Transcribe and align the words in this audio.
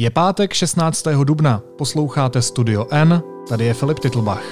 Je 0.00 0.10
pátek 0.10 0.52
16. 0.52 1.04
dubna, 1.24 1.62
posloucháte 1.78 2.42
Studio 2.42 2.86
N, 2.90 3.22
tady 3.48 3.64
je 3.64 3.74
Filip 3.74 3.98
Titlbach. 3.98 4.44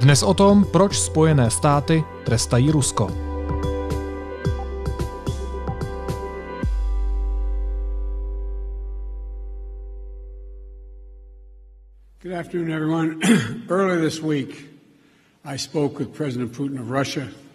Dnes 0.00 0.22
o 0.22 0.34
tom, 0.34 0.64
proč 0.64 0.98
Spojené 0.98 1.50
státy 1.50 2.04
trestají 2.24 2.70
Rusko. 2.70 3.06
Good 12.22 12.34
afternoon, 12.40 12.72
everyone. 12.72 13.16
Earlier 13.70 14.10
this 14.10 14.22
week, 14.22 14.64
I 15.44 15.58
spoke 15.58 15.98
with 15.98 16.16
President 16.16 16.52
Putin 16.52 16.80
of 16.80 16.90
Russia 16.90 17.45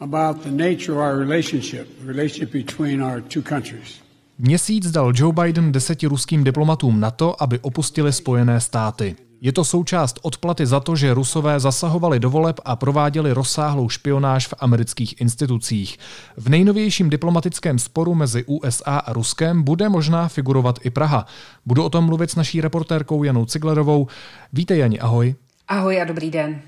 about 0.00 0.42
the 0.42 0.50
nature 0.50 0.92
of 0.92 0.98
our 0.98 1.18
relationship, 1.18 1.98
the 2.00 2.06
relationship 2.06 2.52
between 2.52 3.02
our 3.02 3.22
two 3.22 3.42
countries. 3.42 4.00
Měsíc 4.38 4.90
dal 4.90 5.12
Joe 5.14 5.32
Biden 5.32 5.72
deseti 5.72 6.06
ruským 6.06 6.44
diplomatům 6.44 7.00
na 7.00 7.10
to, 7.10 7.42
aby 7.42 7.58
opustili 7.58 8.12
Spojené 8.12 8.60
státy. 8.60 9.16
Je 9.40 9.52
to 9.52 9.64
součást 9.64 10.18
odplaty 10.22 10.66
za 10.66 10.80
to, 10.80 10.96
že 10.96 11.14
Rusové 11.14 11.60
zasahovali 11.60 12.20
do 12.20 12.30
voleb 12.30 12.60
a 12.64 12.76
prováděli 12.76 13.32
rozsáhlou 13.32 13.88
špionáž 13.88 14.46
v 14.46 14.54
amerických 14.58 15.20
institucích. 15.20 15.98
V 16.36 16.48
nejnovějším 16.48 17.10
diplomatickém 17.10 17.78
sporu 17.78 18.14
mezi 18.14 18.44
USA 18.44 18.98
a 18.98 19.12
Ruskem 19.12 19.62
bude 19.62 19.88
možná 19.88 20.28
figurovat 20.28 20.78
i 20.82 20.90
Praha. 20.90 21.26
Budu 21.66 21.84
o 21.84 21.90
tom 21.90 22.04
mluvit 22.04 22.30
s 22.30 22.36
naší 22.36 22.60
reportérkou 22.60 23.24
Janou 23.24 23.44
Ciglerovou. 23.44 24.06
Vítej 24.52 24.78
Jani, 24.78 25.00
ahoj. 25.00 25.34
Ahoj 25.68 26.00
a 26.00 26.04
dobrý 26.04 26.30
den. 26.30 26.60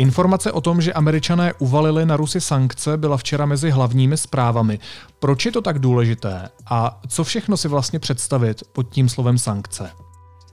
Informace 0.00 0.52
o 0.52 0.60
tom, 0.60 0.80
že 0.80 0.92
američané 0.92 1.52
uvalili 1.58 2.06
na 2.06 2.16
Rusy 2.16 2.40
sankce, 2.40 2.96
byla 2.96 3.16
včera 3.16 3.46
mezi 3.46 3.70
hlavními 3.70 4.16
zprávami. 4.16 4.78
Proč 5.18 5.46
je 5.46 5.52
to 5.52 5.62
tak 5.62 5.78
důležité 5.78 6.48
a 6.70 7.00
co 7.08 7.24
všechno 7.24 7.56
si 7.56 7.68
vlastně 7.68 7.98
představit 7.98 8.62
pod 8.72 8.82
tím 8.82 9.08
slovem 9.08 9.38
sankce? 9.38 9.90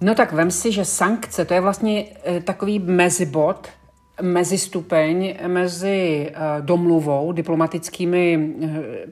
No 0.02 0.16
tak 0.16 0.34
vem 0.34 0.52
si, 0.52 0.72
že 0.72 0.86
sankce 0.86 1.46
to 1.46 1.54
je 1.54 1.62
vlastně 1.62 2.06
eh, 2.24 2.42
takový 2.42 2.80
mezibod, 2.80 3.68
mezistupeň 4.22 5.36
mezi 5.48 6.32
eh, 6.34 6.62
domluvou, 6.62 7.32
diplomatickými 7.32 8.54
eh, 8.64 8.68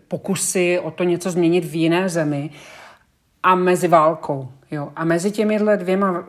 pokusy 0.07 0.79
o 0.79 0.91
to 0.91 1.03
něco 1.03 1.31
změnit 1.31 1.65
v 1.65 1.75
jiné 1.75 2.09
zemi 2.09 2.49
a 3.43 3.55
mezi 3.55 3.87
válkou. 3.87 4.47
Jo. 4.71 4.89
A 4.95 5.05
mezi 5.05 5.31
těmihle 5.31 5.77
dvěma 5.77 6.23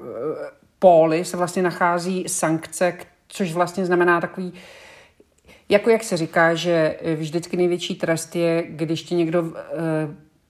póly 0.79 1.25
se 1.25 1.37
vlastně 1.37 1.63
nachází 1.63 2.25
sankce, 2.29 2.93
což 3.37 3.53
vlastně 3.53 3.87
znamená 3.87 4.21
takový, 4.21 4.53
jako 5.69 5.91
jak 5.91 6.05
se 6.05 6.17
říká, 6.17 6.55
že 6.55 6.99
vždycky 7.17 7.57
největší 7.57 7.95
trest 7.95 8.37
je, 8.37 8.65
když 8.69 9.03
ti 9.03 9.15
někdo 9.15 9.43
uh, 9.43 9.51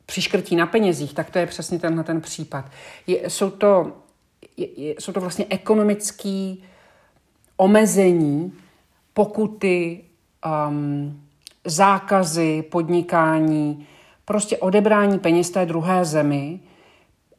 přiškrtí 0.06 0.56
na 0.56 0.67
penězích, 0.67 1.14
tak 1.14 1.31
to 1.31 1.39
je 1.39 1.47
přesně 1.47 1.79
tenhle 1.79 2.05
ten 2.05 2.20
případ. 2.20 2.64
Je, 3.07 3.31
jsou, 3.31 3.51
to, 3.51 3.92
je, 4.57 4.95
jsou 4.98 5.12
to 5.12 5.20
vlastně 5.20 5.47
ekonomické 5.48 6.55
omezení, 7.57 8.53
pokuty, 9.14 10.05
um, 10.69 11.23
zákazy 11.64 12.64
podnikání, 12.70 13.87
prostě 14.25 14.59
odebrání 14.59 15.19
peněz 15.19 15.51
té 15.51 15.67
druhé 15.67 16.05
zemi, 16.05 16.61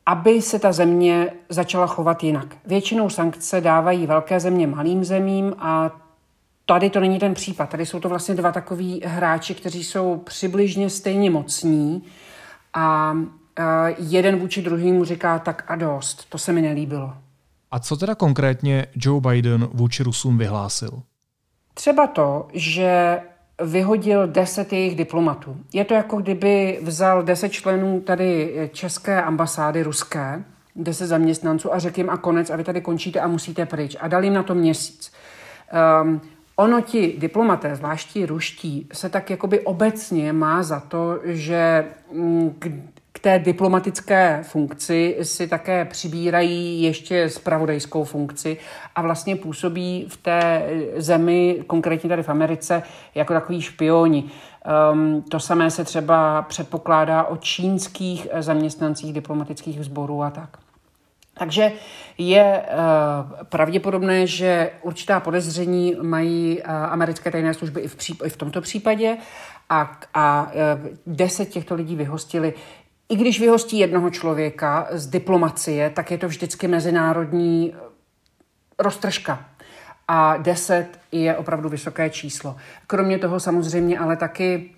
aby 0.07 0.41
se 0.41 0.59
ta 0.59 0.71
země 0.71 1.29
začala 1.49 1.87
chovat 1.87 2.23
jinak. 2.23 2.57
Většinou 2.65 3.09
sankce 3.09 3.61
dávají 3.61 4.07
velké 4.07 4.39
země 4.39 4.67
malým 4.67 5.03
zemím 5.03 5.55
a 5.59 5.91
tady 6.65 6.89
to 6.89 6.99
není 6.99 7.19
ten 7.19 7.33
případ. 7.33 7.69
Tady 7.69 7.85
jsou 7.85 7.99
to 7.99 8.09
vlastně 8.09 8.35
dva 8.35 8.51
takový 8.51 9.01
hráči, 9.05 9.55
kteří 9.55 9.83
jsou 9.83 10.17
přibližně 10.17 10.89
stejně 10.89 11.29
mocní 11.29 12.03
a 12.73 13.13
jeden 13.97 14.39
vůči 14.39 14.61
druhému 14.61 15.05
říká 15.05 15.39
tak 15.39 15.63
a 15.67 15.75
dost. 15.75 16.29
To 16.29 16.37
se 16.37 16.53
mi 16.53 16.61
nelíbilo. 16.61 17.13
A 17.71 17.79
co 17.79 17.97
teda 17.97 18.15
konkrétně 18.15 18.87
Joe 18.95 19.21
Biden 19.21 19.67
vůči 19.73 20.03
Rusům 20.03 20.37
vyhlásil? 20.37 21.01
Třeba 21.73 22.07
to, 22.07 22.47
že 22.53 23.19
vyhodil 23.61 24.27
deset 24.27 24.73
jejich 24.73 24.95
diplomatů. 24.95 25.57
Je 25.73 25.85
to 25.85 25.93
jako 25.93 26.17
kdyby 26.17 26.79
vzal 26.81 27.23
deset 27.23 27.49
členů 27.49 27.99
tady 28.01 28.53
české 28.73 29.21
ambasády 29.21 29.83
ruské, 29.83 30.43
deset 30.75 31.07
zaměstnanců 31.07 31.73
a 31.73 31.79
řekl 31.79 31.99
jim 31.99 32.09
a 32.09 32.17
konec 32.17 32.49
a 32.49 32.55
vy 32.55 32.63
tady 32.63 32.81
končíte 32.81 33.19
a 33.19 33.27
musíte 33.27 33.65
pryč. 33.65 33.95
A 33.99 34.07
dal 34.07 34.23
jim 34.23 34.33
na 34.33 34.43
to 34.43 34.55
měsíc. 34.55 35.11
Um, 36.03 36.21
ono 36.55 36.81
ti 36.81 37.15
diplomaté, 37.17 37.75
zvláště 37.75 38.25
ruští, 38.25 38.87
se 38.93 39.09
tak 39.09 39.29
jakoby 39.29 39.59
obecně 39.59 40.33
má 40.33 40.63
za 40.63 40.79
to, 40.79 41.19
že 41.23 41.85
mm, 42.13 42.59
k 43.17 43.19
té 43.19 43.39
diplomatické 43.39 44.39
funkci 44.43 45.17
si 45.21 45.47
také 45.47 45.85
přibírají 45.85 46.81
ještě 46.81 47.29
spravodajskou 47.29 48.03
funkci 48.03 48.57
a 48.95 49.01
vlastně 49.01 49.35
působí 49.35 50.05
v 50.09 50.17
té 50.17 50.69
zemi, 50.95 51.63
konkrétně 51.67 52.09
tady 52.09 52.23
v 52.23 52.29
Americe, 52.29 52.83
jako 53.15 53.33
takový 53.33 53.61
špioni. 53.61 54.23
Um, 54.93 55.21
to 55.21 55.39
samé 55.39 55.71
se 55.71 55.83
třeba 55.83 56.41
předpokládá 56.41 57.23
o 57.23 57.37
čínských 57.37 58.27
zaměstnancích 58.39 59.13
diplomatických 59.13 59.85
sborů 59.85 60.23
a 60.23 60.29
tak. 60.29 60.57
Takže 61.39 61.71
je 62.17 62.61
uh, 62.61 63.43
pravděpodobné, 63.43 64.27
že 64.27 64.71
určitá 64.81 65.19
podezření 65.19 65.95
mají 66.01 66.61
uh, 66.61 66.71
americké 66.71 67.31
tajné 67.31 67.53
služby 67.53 67.81
i 67.81 67.87
v, 67.87 67.95
i 68.25 68.29
v 68.29 68.37
tomto 68.37 68.61
případě 68.61 69.17
a, 69.69 69.97
a 70.13 70.51
uh, 70.51 70.89
deset 71.07 71.49
těchto 71.49 71.75
lidí 71.75 71.95
vyhostili 71.95 72.53
i 73.09 73.15
když 73.15 73.39
vyhostí 73.39 73.79
jednoho 73.79 74.09
člověka 74.09 74.87
z 74.91 75.07
diplomacie, 75.07 75.89
tak 75.89 76.11
je 76.11 76.17
to 76.17 76.27
vždycky 76.27 76.67
mezinárodní 76.67 77.73
eh, 77.73 77.79
roztržka. 78.79 79.45
A 80.07 80.37
deset 80.37 80.87
je 81.11 81.37
opravdu 81.37 81.69
vysoké 81.69 82.09
číslo. 82.09 82.55
Kromě 82.87 83.19
toho 83.19 83.39
samozřejmě 83.39 83.99
ale 83.99 84.17
taky 84.17 84.71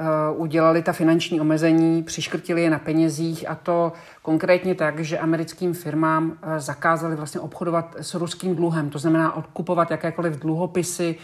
uh, 0.00 0.40
udělali 0.40 0.82
ta 0.82 0.92
finanční 0.92 1.40
omezení, 1.40 2.02
přiškrtili 2.02 2.62
je 2.62 2.70
na 2.70 2.78
penězích 2.78 3.50
a 3.50 3.54
to 3.54 3.92
konkrétně 4.22 4.74
tak, 4.74 5.00
že 5.00 5.18
americkým 5.18 5.74
firmám 5.74 6.26
uh, 6.26 6.36
zakázali 6.58 7.16
vlastně 7.16 7.40
obchodovat 7.40 7.96
s 8.00 8.14
ruským 8.14 8.56
dluhem, 8.56 8.90
to 8.90 8.98
znamená 8.98 9.36
odkupovat 9.36 9.90
jakékoliv 9.90 10.36
dluhopisy 10.36 11.16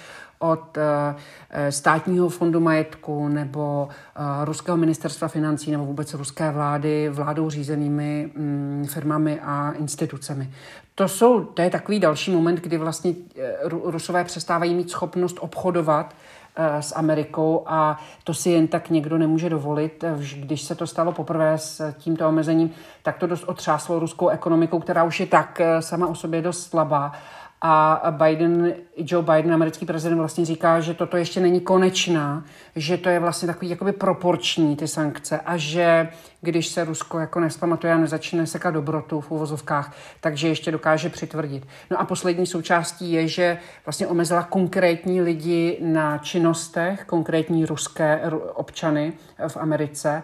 od 0.43 0.78
eh, 0.78 1.17
eh, 1.51 1.73
státního 1.73 2.28
fondu 2.28 2.61
majetku 2.61 3.28
nebo 3.28 3.89
eh, 3.89 4.45
ruského 4.45 4.77
ministerstva 4.77 5.28
financí 5.28 5.71
nebo 5.71 5.84
vůbec 5.84 6.15
ruské 6.15 6.51
vlády 6.51 7.09
vládou 7.09 7.51
řízenými 7.51 8.31
mm, 8.34 8.87
firmami 8.89 9.41
a 9.41 9.73
institucemi. 9.73 10.51
To, 10.95 11.09
jsou, 11.09 11.45
to 11.45 11.62
je 11.62 11.71
takový 11.71 12.01
další 12.01 12.31
moment, 12.31 12.61
kdy 12.61 12.78
vlastně 12.78 13.15
Rusové 13.65 14.25
přestávají 14.25 14.75
mít 14.75 14.91
schopnost 14.91 15.37
obchodovat 15.41 16.15
s 16.81 16.97
Amerikou 16.97 17.62
a 17.67 18.01
to 18.25 18.34
si 18.34 18.51
jen 18.51 18.69
tak 18.69 18.91
někdo 18.91 19.19
nemůže 19.19 19.51
dovolit. 19.51 20.05
Když 20.34 20.62
se 20.62 20.75
to 20.75 20.87
stalo 20.87 21.12
poprvé 21.12 21.59
s 21.59 21.93
tímto 21.93 22.28
omezením, 22.28 22.71
tak 23.03 23.19
to 23.19 23.27
dost 23.27 23.45
otřáslo 23.45 23.99
ruskou 23.99 24.28
ekonomikou, 24.28 24.78
která 24.78 25.05
už 25.05 25.21
je 25.21 25.27
tak 25.27 25.61
sama 25.81 26.07
o 26.07 26.15
sobě 26.15 26.43
dost 26.43 26.71
slabá 26.71 27.12
a 27.62 28.10
Biden, 28.10 28.75
Joe 28.97 29.22
Biden, 29.22 29.53
americký 29.54 29.87
prezident, 29.87 30.19
vlastně 30.19 30.44
říká, 30.44 30.81
že 30.81 30.94
toto 30.94 31.16
ještě 31.16 31.41
není 31.41 31.60
konečná, 31.60 32.44
že 32.76 32.97
to 32.97 33.09
je 33.09 33.21
vlastně 33.21 33.47
takový 33.47 33.71
jakoby 33.71 33.93
proporční 33.93 34.76
ty 34.76 34.88
sankce 34.88 35.41
a 35.41 35.56
že 35.56 36.09
když 36.41 36.69
se 36.69 36.84
Rusko 36.84 37.19
jako 37.19 37.41
nespamatuje 37.41 37.93
a 37.93 37.97
nezačne 37.97 38.47
sekat 38.47 38.71
dobrotu 38.71 39.21
v 39.21 39.31
uvozovkách, 39.31 39.97
takže 40.21 40.48
ještě 40.48 40.71
dokáže 40.71 41.09
přitvrdit. 41.09 41.66
No 41.91 42.01
a 42.01 42.04
poslední 42.04 42.47
součástí 42.47 43.12
je, 43.12 43.28
že 43.28 43.59
vlastně 43.86 44.06
omezila 44.06 44.42
konkrétní 44.42 45.21
lidi 45.21 45.78
na 45.80 46.18
činnostech, 46.18 47.04
konkrétní 47.04 47.66
ruské 47.66 48.22
občany 48.54 49.13
v 49.48 49.56
Americe 49.56 50.22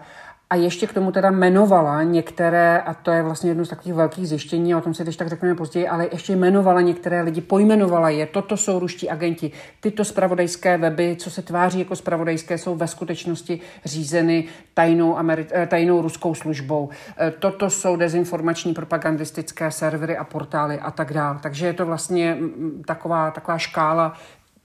a 0.49 0.55
ještě 0.55 0.87
k 0.87 0.93
tomu 0.93 1.11
teda 1.11 1.29
jmenovala 1.29 2.03
některé, 2.03 2.79
a 2.79 2.93
to 2.93 3.11
je 3.11 3.23
vlastně 3.23 3.51
jedno 3.51 3.65
z 3.65 3.69
takových 3.69 3.93
velkých 3.93 4.27
zjištění, 4.27 4.75
o 4.75 4.81
tom 4.81 4.93
si 4.93 5.05
teď 5.05 5.17
tak 5.17 5.27
řekneme 5.27 5.55
později, 5.55 5.87
ale 5.87 6.07
ještě 6.11 6.33
jmenovala 6.33 6.81
některé 6.81 7.21
lidi, 7.21 7.41
pojmenovala 7.41 8.09
je, 8.09 8.25
toto 8.25 8.57
jsou 8.57 8.79
ruští 8.79 9.09
agenti, 9.09 9.51
tyto 9.79 10.05
spravodajské 10.05 10.77
weby, 10.77 11.15
co 11.19 11.31
se 11.31 11.41
tváří 11.41 11.79
jako 11.79 11.95
spravodajské, 11.95 12.57
jsou 12.57 12.75
ve 12.75 12.87
skutečnosti 12.87 13.59
řízeny 13.85 14.45
tajnou, 14.73 15.15
Ameri- 15.15 15.47
eh, 15.51 15.67
tajnou 15.67 16.01
ruskou 16.01 16.35
službou. 16.35 16.89
Eh, 17.17 17.31
toto 17.31 17.69
jsou 17.69 17.95
dezinformační 17.95 18.73
propagandistické 18.73 19.71
servery 19.71 20.17
a 20.17 20.23
portály 20.23 20.79
a 20.79 20.91
tak 20.91 21.13
dále. 21.13 21.39
Takže 21.43 21.65
je 21.65 21.73
to 21.73 21.85
vlastně 21.85 22.35
mm, 22.35 22.41
mm, 22.41 22.83
taková, 22.87 23.31
taková 23.31 23.57
škála 23.57 24.13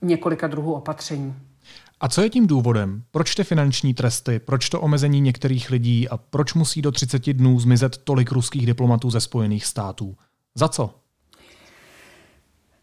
několika 0.03 0.47
druhů 0.47 0.75
opatření. 0.75 1.35
A 2.03 2.09
co 2.09 2.23
je 2.23 2.31
tím 2.31 2.47
důvodem? 2.47 3.03
Proč 3.11 3.35
ty 3.35 3.45
finanční 3.45 3.95
tresty, 3.95 4.39
proč 4.39 4.69
to 4.69 4.81
omezení 4.81 5.21
některých 5.21 5.71
lidí 5.71 6.09
a 6.09 6.17
proč 6.17 6.55
musí 6.55 6.83
do 6.83 6.93
30 6.93 7.33
dnů 7.33 7.61
zmizet 7.61 7.97
tolik 7.97 8.33
ruských 8.33 8.67
diplomatů 8.67 9.11
ze 9.11 9.21
Spojených 9.21 9.67
států? 9.67 10.17
Za 10.55 10.69
co? 10.69 10.95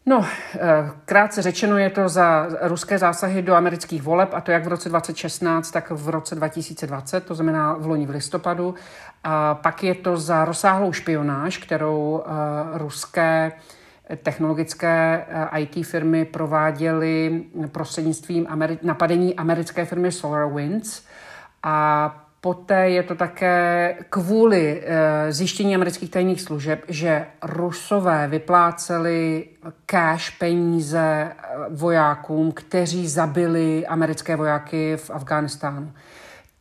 No, 0.06 0.26
eh, 0.56 0.92
krátce 1.06 1.42
řečeno 1.42 1.78
je 1.78 1.90
to 1.90 2.10
za 2.10 2.48
ruské 2.62 2.98
zásahy 2.98 3.42
do 3.42 3.54
amerických 3.56 4.02
voleb, 4.02 4.30
a 4.34 4.42
to 4.42 4.52
jak 4.52 4.66
v 4.66 4.68
roce 4.68 4.90
2016, 4.90 5.72
tak 5.72 5.92
v 5.92 6.10
roce 6.10 6.36
2020, 6.36 7.26
to 7.26 7.36
znamená 7.36 7.74
v 7.74 7.86
loni 7.86 8.06
v 8.06 8.10
listopadu. 8.10 8.76
A 9.24 9.56
pak 9.56 9.84
je 9.84 9.96
to 9.96 10.18
za 10.18 10.46
rozsáhlou 10.46 10.94
špionáž, 10.94 11.58
kterou 11.58 12.24
eh, 12.26 12.78
ruské 12.78 13.52
technologické 14.18 15.26
eh, 15.28 15.60
IT 15.60 15.86
firmy 15.86 16.26
prováděly 16.26 17.44
prostřednictvím 17.72 18.48
napadení 18.82 19.36
americké 19.36 19.86
firmy 19.86 20.12
SolarWinds. 20.12 21.04
A 21.64 22.26
Poté 22.42 22.90
je 22.90 23.04
to 23.04 23.16
také 23.16 23.96
kvůli 24.10 24.84
e, 24.86 25.32
zjištění 25.32 25.76
amerických 25.76 26.12
tajných 26.12 26.42
služeb, 26.42 26.84
že 26.88 27.26
Rusové 27.44 28.28
vypláceli 28.28 29.48
cash 29.86 30.30
peníze 30.30 31.00
eh, 31.00 31.36
vojákům, 31.70 32.52
kteří 32.52 33.08
zabili 33.08 33.88
americké 33.88 34.36
vojáky 34.36 34.98
v 34.98 35.10
Afghánistánu. 35.10 35.92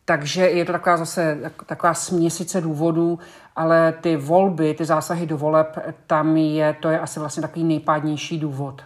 Takže 0.08 0.40
je 0.48 0.64
to 0.64 0.72
taková 0.72 0.96
zase 0.96 1.52
taková 1.66 1.94
směsice 1.94 2.60
důvodů, 2.60 3.18
ale 3.56 3.92
ty 3.92 4.16
volby, 4.16 4.74
ty 4.74 4.84
zásahy 4.84 5.26
do 5.26 5.38
voleb, 5.38 5.78
tam 6.06 6.36
je, 6.36 6.76
to 6.80 6.88
je 6.88 7.00
asi 7.00 7.20
vlastně 7.20 7.40
takový 7.42 7.64
nejpádnější 7.64 8.38
důvod. 8.38 8.82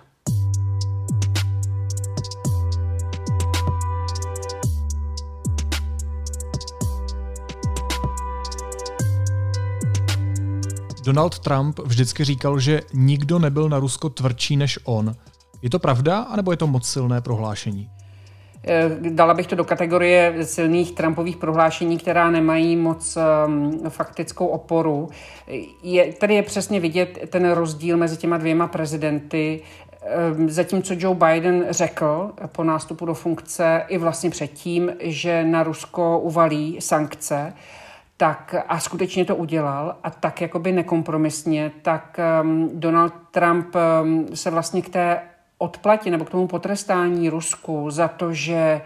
Donald 11.04 11.38
Trump 11.38 11.78
vždycky 11.78 12.24
říkal, 12.24 12.60
že 12.60 12.80
nikdo 12.94 13.38
nebyl 13.38 13.69
na 13.69 13.78
Rusko 13.78 14.10
tvrdší 14.10 14.56
než 14.56 14.78
on. 14.84 15.14
Je 15.62 15.70
to 15.70 15.78
pravda, 15.78 16.19
anebo 16.19 16.50
je 16.50 16.56
to 16.56 16.66
moc 16.66 16.88
silné 16.88 17.20
prohlášení? 17.20 17.90
Eh, 18.64 19.10
dala 19.10 19.34
bych 19.34 19.46
to 19.46 19.56
do 19.56 19.64
kategorie 19.64 20.34
silných 20.42 20.92
Trumpových 20.92 21.36
prohlášení, 21.36 21.98
která 21.98 22.30
nemají 22.30 22.76
moc 22.76 23.18
um, 23.46 23.80
faktickou 23.88 24.46
oporu. 24.46 25.08
Je, 25.82 26.12
tady 26.12 26.34
je 26.34 26.42
přesně 26.42 26.80
vidět 26.80 27.18
ten 27.30 27.50
rozdíl 27.50 27.96
mezi 27.96 28.16
těma 28.16 28.36
dvěma 28.36 28.66
prezidenty. 28.66 29.60
Um, 30.36 30.50
zatímco 30.50 30.94
Joe 30.98 31.18
Biden 31.18 31.66
řekl 31.70 32.32
po 32.46 32.64
nástupu 32.64 33.06
do 33.06 33.14
funkce 33.14 33.82
i 33.88 33.98
vlastně 33.98 34.30
předtím, 34.30 34.92
že 35.00 35.44
na 35.44 35.62
Rusko 35.62 36.18
uvalí 36.18 36.76
sankce, 36.80 37.52
tak 38.16 38.54
a 38.68 38.80
skutečně 38.80 39.24
to 39.24 39.36
udělal 39.36 39.96
a 40.04 40.10
tak 40.10 40.40
jakoby 40.40 40.72
nekompromisně, 40.72 41.72
tak 41.82 42.20
um, 42.42 42.70
Donald 42.74 43.12
Trump 43.30 43.74
um, 44.02 44.26
se 44.34 44.50
vlastně 44.50 44.82
k 44.82 44.88
té 44.88 45.20
odplatě 45.62 46.10
nebo 46.10 46.24
k 46.24 46.30
tomu 46.30 46.46
potrestání 46.46 47.28
Rusku 47.28 47.90
za 47.90 48.08
to, 48.08 48.32
že 48.32 48.80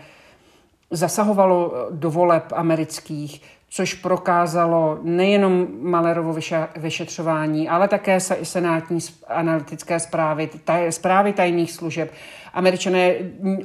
zasahovalo 0.91 1.89
do 1.91 2.11
voleb 2.11 2.53
amerických, 2.53 3.43
což 3.69 3.95
prokázalo 3.95 4.99
nejenom 5.03 5.67
Malerovo 5.81 6.37
vyšetřování, 6.77 7.69
ale 7.69 7.89
také 7.89 8.21
senátní 8.21 8.99
analytické 9.27 10.01
zprávy, 10.01 10.51
taj, 10.65 10.93
zprávy 10.93 11.33
tajných 11.33 11.73
služeb. 11.73 12.13
Američané 12.55 13.15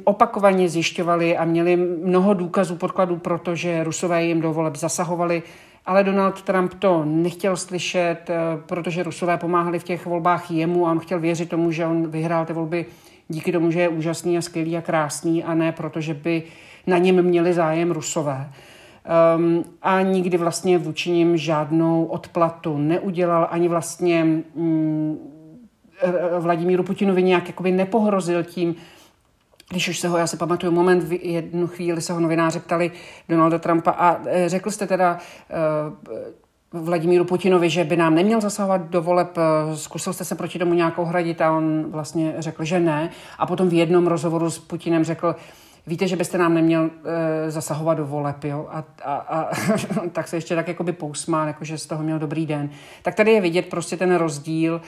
opakovaně 0.04 0.68
zjišťovali 0.68 1.36
a 1.36 1.44
měli 1.44 1.76
mnoho 1.76 2.34
důkazů, 2.34 2.76
podkladů, 2.76 3.16
protože 3.16 3.84
Rusové 3.84 4.24
jim 4.24 4.40
do 4.40 4.52
voleb 4.52 4.76
zasahovali, 4.76 5.42
ale 5.86 6.04
Donald 6.04 6.42
Trump 6.42 6.74
to 6.74 7.04
nechtěl 7.04 7.56
slyšet, 7.56 8.30
eh, 8.30 8.34
protože 8.66 9.02
Rusové 9.02 9.38
pomáhali 9.38 9.78
v 9.78 9.84
těch 9.84 10.06
volbách 10.06 10.50
jemu 10.50 10.86
a 10.86 10.90
on 10.90 10.98
chtěl 10.98 11.20
věřit 11.20 11.48
tomu, 11.48 11.70
že 11.70 11.86
on 11.86 12.10
vyhrál 12.10 12.44
ty 12.44 12.52
volby 12.52 12.86
díky 13.28 13.52
tomu, 13.52 13.70
že 13.70 13.80
je 13.80 13.88
úžasný 13.88 14.38
a 14.38 14.42
skvělý 14.42 14.76
a 14.76 14.80
krásný 14.80 15.44
a 15.44 15.54
ne 15.54 15.72
protože 15.72 16.14
by 16.14 16.42
na 16.86 16.98
něm 16.98 17.22
měli 17.22 17.52
zájem 17.52 17.90
Rusové. 17.90 18.50
Um, 19.36 19.64
a 19.82 20.02
nikdy 20.02 20.36
vlastně 20.36 20.78
vůči 20.78 21.10
ním 21.10 21.36
žádnou 21.36 22.04
odplatu 22.04 22.78
neudělal, 22.78 23.48
ani 23.50 23.68
vlastně 23.68 24.26
um, 24.54 25.18
Vladimíru 26.38 26.82
Putinovi 26.82 27.22
nějak 27.22 27.46
jakoby 27.46 27.72
nepohrozil 27.72 28.44
tím, 28.44 28.74
když 29.70 29.88
už 29.88 29.98
se 29.98 30.08
ho, 30.08 30.18
já 30.18 30.26
se 30.26 30.36
pamatuju, 30.36 30.72
moment, 30.72 31.04
v 31.04 31.24
jednu 31.24 31.66
chvíli 31.66 32.02
se 32.02 32.12
ho 32.12 32.20
novináři 32.20 32.60
ptali 32.60 32.92
Donalda 33.28 33.58
Trumpa 33.58 33.90
a 33.90 34.20
e, 34.26 34.48
řekl 34.48 34.70
jste 34.70 34.86
teda 34.86 35.18
uh, 36.72 36.84
Vladimíru 36.84 37.24
Putinovi, 37.24 37.70
že 37.70 37.84
by 37.84 37.96
nám 37.96 38.14
neměl 38.14 38.40
zasahovat 38.40 38.80
do 38.90 39.02
voleb, 39.02 39.38
e, 39.38 39.76
zkusil 39.76 40.12
jste 40.12 40.24
se 40.24 40.34
proti 40.34 40.58
tomu 40.58 40.74
nějakou 40.74 41.04
hradit 41.04 41.40
a 41.40 41.52
on 41.52 41.84
vlastně 41.88 42.34
řekl, 42.38 42.64
že 42.64 42.80
ne. 42.80 43.10
A 43.38 43.46
potom 43.46 43.68
v 43.68 43.72
jednom 43.72 44.06
rozhovoru 44.06 44.50
s 44.50 44.58
Putinem 44.58 45.04
řekl, 45.04 45.36
víte, 45.86 46.08
že 46.08 46.16
byste 46.16 46.38
nám 46.38 46.54
neměl 46.54 46.82
uh, 46.82 46.90
zasahovat 47.48 47.94
do 47.94 48.06
voleb, 48.06 48.44
jo? 48.44 48.66
A, 48.70 48.84
a, 49.04 49.14
a 49.14 49.50
tak 50.12 50.28
se 50.28 50.36
ještě 50.36 50.54
tak 50.54 50.68
jakoby 50.68 50.92
pousmál, 50.92 51.46
jako 51.46 51.64
že 51.64 51.78
z 51.78 51.86
toho 51.86 52.02
měl 52.02 52.18
dobrý 52.18 52.46
den. 52.46 52.70
Tak 53.02 53.14
tady 53.14 53.32
je 53.32 53.40
vidět 53.40 53.66
prostě 53.66 53.96
ten 53.96 54.14
rozdíl 54.14 54.80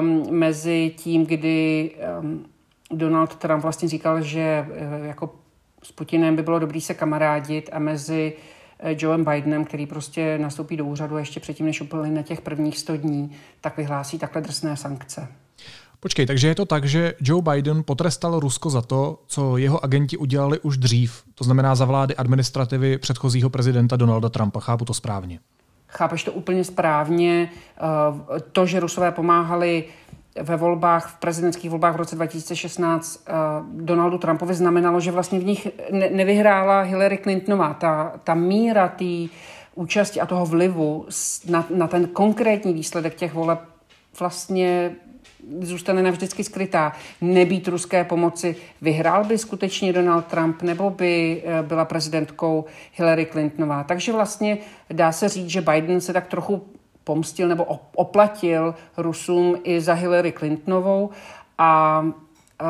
um, 0.00 0.26
mezi 0.30 0.92
tím, 0.96 1.26
kdy 1.26 1.90
um, 2.20 2.44
Donald 2.92 3.36
Trump 3.36 3.62
vlastně 3.62 3.88
říkal, 3.88 4.22
že 4.22 4.66
uh, 4.68 5.06
jako 5.06 5.34
s 5.82 5.92
Putinem 5.92 6.36
by 6.36 6.42
bylo 6.42 6.58
dobrý 6.58 6.80
se 6.80 6.94
kamarádit 6.94 7.70
a 7.72 7.78
mezi 7.78 8.32
uh, 8.84 8.90
Joeem 8.98 9.24
Bidenem, 9.24 9.64
který 9.64 9.86
prostě 9.86 10.38
nastoupí 10.38 10.76
do 10.76 10.84
úřadu 10.84 11.16
ještě 11.18 11.40
předtím, 11.40 11.66
než 11.66 11.80
úplně 11.80 12.10
na 12.10 12.22
těch 12.22 12.40
prvních 12.40 12.78
100 12.78 12.96
dní, 12.96 13.32
tak 13.60 13.76
vyhlásí 13.76 14.18
takhle 14.18 14.42
drsné 14.42 14.76
sankce. 14.76 15.28
Počkej, 16.02 16.26
takže 16.26 16.48
je 16.48 16.54
to 16.54 16.66
tak, 16.66 16.84
že 16.84 17.14
Joe 17.20 17.42
Biden 17.42 17.82
potrestal 17.84 18.40
Rusko 18.40 18.70
za 18.70 18.82
to, 18.82 19.18
co 19.26 19.56
jeho 19.56 19.84
agenti 19.84 20.16
udělali 20.16 20.60
už 20.60 20.76
dřív, 20.76 21.22
to 21.34 21.44
znamená 21.44 21.74
za 21.74 21.84
vlády 21.84 22.16
administrativy 22.16 22.98
předchozího 22.98 23.50
prezidenta 23.50 23.96
Donalda 23.96 24.28
Trumpa. 24.28 24.60
Chápu 24.60 24.84
to 24.84 24.94
správně. 24.94 25.38
Chápeš 25.86 26.24
to 26.24 26.32
úplně 26.32 26.64
správně. 26.64 27.50
Eh, 27.76 28.40
to, 28.52 28.66
že 28.66 28.80
Rusové 28.80 29.12
pomáhali 29.12 29.84
ve 30.40 30.56
volbách, 30.56 31.06
v 31.06 31.14
prezidentských 31.14 31.70
volbách 31.70 31.94
v 31.94 31.96
roce 31.96 32.16
2016 32.16 33.24
eh, 33.26 33.32
Donaldu 33.72 34.18
Trumpovi 34.18 34.54
znamenalo, 34.54 35.00
že 35.00 35.10
vlastně 35.10 35.38
v 35.38 35.44
nich 35.44 35.68
nevyhrála 36.10 36.80
Hillary 36.80 37.18
Clintonová. 37.18 37.74
Ta, 37.74 38.12
ta 38.24 38.34
míra 38.34 38.88
té 38.88 39.26
účasti 39.74 40.20
a 40.20 40.26
toho 40.26 40.46
vlivu 40.46 41.06
na, 41.48 41.66
na 41.74 41.88
ten 41.88 42.06
konkrétní 42.06 42.72
výsledek 42.72 43.14
těch 43.14 43.34
voleb 43.34 43.60
vlastně 44.18 44.92
zůstane 45.60 46.02
navždycky 46.02 46.44
skrytá. 46.44 46.92
Nebýt 47.20 47.68
ruské 47.68 48.04
pomoci, 48.04 48.56
vyhrál 48.82 49.24
by 49.24 49.38
skutečně 49.38 49.92
Donald 49.92 50.24
Trump 50.24 50.62
nebo 50.62 50.90
by 50.90 51.42
eh, 51.44 51.62
byla 51.62 51.84
prezidentkou 51.84 52.64
Hillary 52.94 53.26
Clintonová. 53.26 53.84
Takže 53.84 54.12
vlastně 54.12 54.58
dá 54.92 55.12
se 55.12 55.28
říct, 55.28 55.48
že 55.48 55.60
Biden 55.60 56.00
se 56.00 56.12
tak 56.12 56.26
trochu 56.26 56.62
pomstil 57.04 57.48
nebo 57.48 57.64
oplatil 57.96 58.74
Rusům 58.96 59.56
i 59.64 59.80
za 59.80 59.94
Hillary 59.94 60.32
Clintonovou 60.32 61.10
a 61.58 62.02
eh, 62.60 62.64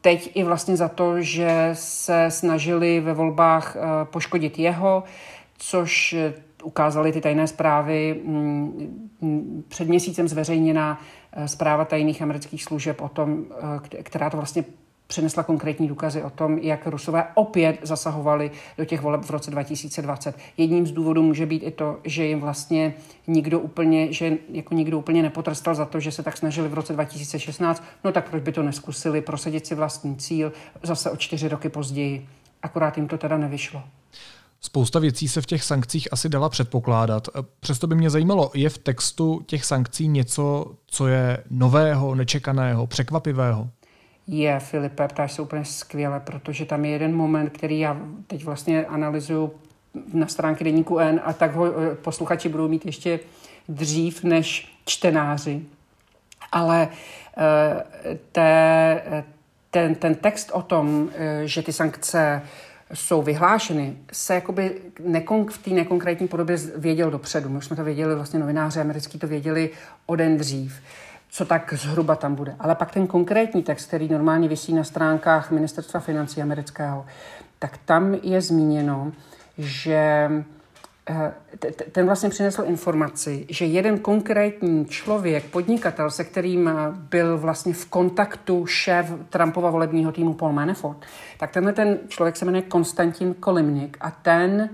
teď 0.00 0.30
i 0.34 0.44
vlastně 0.44 0.76
za 0.76 0.88
to, 0.88 1.20
že 1.20 1.70
se 1.72 2.26
snažili 2.28 3.00
ve 3.00 3.14
volbách 3.14 3.76
eh, 3.76 3.80
poškodit 4.04 4.58
jeho, 4.58 5.02
což 5.58 6.16
ukázaly 6.62 7.12
ty 7.12 7.20
tajné 7.20 7.46
zprávy 7.46 8.20
mm, 8.24 9.10
mm, 9.20 9.64
před 9.68 9.88
měsícem 9.88 10.28
zveřejněná 10.28 11.00
zpráva 11.46 11.84
tajných 11.84 12.22
amerických 12.22 12.64
služeb 12.64 13.00
o 13.00 13.08
tom, 13.08 13.44
která 14.02 14.30
to 14.30 14.36
vlastně 14.36 14.64
přinesla 15.08 15.42
konkrétní 15.42 15.88
důkazy 15.88 16.22
o 16.22 16.30
tom, 16.30 16.58
jak 16.58 16.86
Rusové 16.86 17.24
opět 17.34 17.78
zasahovali 17.82 18.50
do 18.78 18.84
těch 18.84 19.00
voleb 19.00 19.24
v 19.24 19.30
roce 19.30 19.50
2020. 19.50 20.36
Jedním 20.56 20.86
z 20.86 20.92
důvodů 20.92 21.22
může 21.22 21.46
být 21.46 21.62
i 21.62 21.70
to, 21.70 21.98
že 22.04 22.26
jim 22.26 22.40
vlastně 22.40 22.94
nikdo 23.26 23.60
úplně, 23.60 24.12
že 24.12 24.36
jako 24.52 24.74
nikdo 24.74 24.98
úplně 24.98 25.22
nepotrestal 25.22 25.74
za 25.74 25.84
to, 25.84 26.00
že 26.00 26.12
se 26.12 26.22
tak 26.22 26.36
snažili 26.36 26.68
v 26.68 26.74
roce 26.74 26.92
2016, 26.92 27.84
no 28.04 28.12
tak 28.12 28.30
proč 28.30 28.42
by 28.42 28.52
to 28.52 28.62
neskusili 28.62 29.20
prosadit 29.20 29.66
si 29.66 29.74
vlastní 29.74 30.16
cíl 30.16 30.52
zase 30.82 31.10
o 31.10 31.16
čtyři 31.16 31.48
roky 31.48 31.68
později. 31.68 32.28
Akorát 32.62 32.96
jim 32.96 33.08
to 33.08 33.18
teda 33.18 33.36
nevyšlo. 33.38 33.82
Spousta 34.60 34.98
věcí 34.98 35.28
se 35.28 35.40
v 35.40 35.46
těch 35.46 35.64
sankcích 35.64 36.08
asi 36.12 36.28
dala 36.28 36.48
předpokládat. 36.48 37.28
Přesto 37.60 37.86
by 37.86 37.94
mě 37.94 38.10
zajímalo, 38.10 38.50
je 38.54 38.70
v 38.70 38.78
textu 38.78 39.40
těch 39.46 39.64
sankcí 39.64 40.08
něco, 40.08 40.74
co 40.86 41.06
je 41.06 41.44
nového, 41.50 42.14
nečekaného, 42.14 42.86
překvapivého? 42.86 43.70
Je, 44.28 44.60
Filipe, 44.60 45.08
ptáš 45.08 45.32
se 45.32 45.42
úplně 45.42 45.64
skvěle, 45.64 46.20
protože 46.20 46.64
tam 46.64 46.84
je 46.84 46.90
jeden 46.90 47.16
moment, 47.16 47.50
který 47.50 47.80
já 47.80 47.96
teď 48.26 48.44
vlastně 48.44 48.86
analyzuju 48.86 49.52
na 50.12 50.26
stránky 50.26 50.64
Deníku 50.64 50.98
N 50.98 51.20
a 51.24 51.32
tak 51.32 51.54
ho 51.54 51.66
eh, 51.66 51.94
posluchači 51.94 52.48
budou 52.48 52.68
mít 52.68 52.86
ještě 52.86 53.20
dřív 53.68 54.24
než 54.24 54.76
čtenáři. 54.84 55.62
Ale 56.52 56.88
eh, 57.36 58.18
te, 58.32 59.02
ten, 59.70 59.94
ten 59.94 60.14
text 60.14 60.50
o 60.52 60.62
tom, 60.62 61.10
eh, 61.14 61.42
že 61.44 61.62
ty 61.62 61.72
sankce 61.72 62.42
jsou 62.94 63.22
vyhlášeny, 63.22 63.96
se 64.12 64.34
jakoby 64.34 64.80
nekon, 65.00 65.46
v 65.50 65.58
té 65.58 65.70
nekonkrétní 65.70 66.28
podobě 66.28 66.56
věděl 66.76 67.10
dopředu. 67.10 67.48
My 67.48 67.62
jsme 67.62 67.76
to 67.76 67.84
věděli, 67.84 68.14
vlastně 68.14 68.40
novináři 68.40 68.80
americký 68.80 69.18
to 69.18 69.26
věděli 69.26 69.70
o 70.06 70.16
den 70.16 70.36
dřív 70.36 70.80
co 71.30 71.44
tak 71.44 71.74
zhruba 71.76 72.16
tam 72.16 72.34
bude. 72.34 72.56
Ale 72.58 72.74
pak 72.74 72.90
ten 72.90 73.06
konkrétní 73.06 73.62
text, 73.62 73.86
který 73.86 74.08
normálně 74.08 74.48
vysí 74.48 74.74
na 74.74 74.84
stránkách 74.84 75.50
ministerstva 75.50 76.00
financí 76.00 76.42
amerického, 76.42 77.06
tak 77.58 77.78
tam 77.84 78.14
je 78.22 78.40
zmíněno, 78.40 79.12
že 79.58 80.30
eh, 81.10 81.32
ten 81.92 82.06
vlastně 82.06 82.28
přinesl 82.28 82.64
informaci, 82.66 83.46
že 83.50 83.64
jeden 83.64 83.98
konkrétní 83.98 84.86
člověk, 84.86 85.44
podnikatel, 85.44 86.10
se 86.10 86.24
kterým 86.24 86.70
byl 86.92 87.38
vlastně 87.38 87.72
v 87.72 87.86
kontaktu 87.86 88.66
šéf 88.66 89.12
Trumpova 89.30 89.70
volebního 89.70 90.12
týmu 90.12 90.34
Paul 90.34 90.52
Manafort, 90.52 91.06
tak 91.38 91.50
tenhle 91.50 91.72
ten 91.72 91.98
člověk 92.08 92.36
se 92.36 92.44
jmenuje 92.44 92.62
Konstantin 92.62 93.34
Kolimnik 93.34 93.96
a 94.00 94.10
ten 94.10 94.70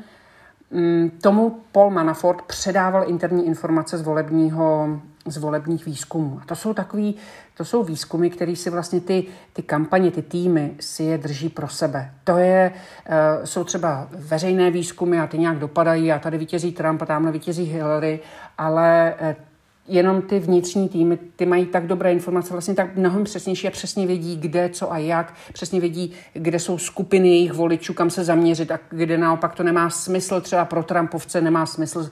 mm, 0.71 1.11
tomu 1.23 1.61
Paul 1.73 1.91
Manafort 1.91 2.43
předával 2.43 3.11
interní 3.11 3.47
informace 3.47 3.99
z 3.99 4.03
volebního 4.03 5.01
z 5.27 5.37
volebních 5.37 5.87
výzkumů. 5.87 6.39
A 6.43 6.47
to 6.47 6.57
jsou 6.57 6.75
takový, 6.75 7.15
to 7.57 7.65
jsou 7.65 7.85
výzkumy, 7.85 8.31
které 8.31 8.57
si 8.57 8.71
vlastně 8.71 9.01
ty, 9.01 9.25
ty 9.53 9.63
kampaně, 9.63 10.11
ty 10.11 10.23
týmy 10.23 10.75
si 10.81 11.03
je 11.03 11.19
drží 11.19 11.49
pro 11.49 11.69
sebe. 11.69 12.11
To 12.25 12.39
je, 12.39 12.73
uh, 13.09 13.45
jsou 13.45 13.65
třeba 13.65 14.09
veřejné 14.11 14.71
výzkumy 14.71 15.21
a 15.21 15.27
ty 15.27 15.39
nějak 15.39 15.59
dopadají 15.59 16.13
a 16.13 16.19
tady 16.19 16.39
vítězí 16.39 16.73
Trump 16.73 17.03
a 17.03 17.07
tamhle 17.07 17.33
vítězí 17.33 17.65
Hillary, 17.65 18.21
ale 18.59 19.15
uh, 19.21 19.54
jenom 19.89 20.23
ty 20.23 20.39
vnitřní 20.39 20.89
týmy, 20.89 21.19
ty 21.37 21.47
mají 21.47 21.67
tak 21.67 21.87
dobré 21.87 22.13
informace, 22.13 22.53
vlastně 22.53 22.75
tak 22.75 22.97
mnohem 22.97 23.25
přesnější 23.25 23.69
a 23.69 23.71
přesně 23.71 24.07
vědí, 24.07 24.37
kde, 24.37 24.69
co 24.69 24.93
a 24.93 24.99
jak, 24.99 25.35
přesně 25.53 25.81
vědí, 25.81 26.13
kde 26.33 26.59
jsou 26.59 26.79
skupiny 26.79 27.29
jejich 27.29 27.53
voličů, 27.53 27.95
kam 27.95 28.11
se 28.11 28.25
zaměřit 28.25 28.71
a 28.71 28.79
kde 28.91 29.19
naopak 29.19 29.55
to 29.55 29.63
nemá 29.63 29.91
smysl 29.91 30.41
třeba 30.41 30.65
pro 30.65 30.83
Trumpovce, 30.83 31.41
nemá 31.41 31.67
smysl 31.67 32.11